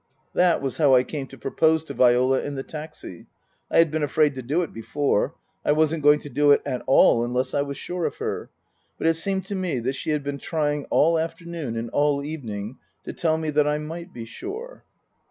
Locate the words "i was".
7.53-7.77